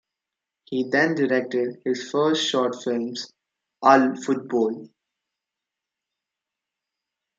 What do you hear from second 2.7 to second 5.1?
films: !Al Futbol!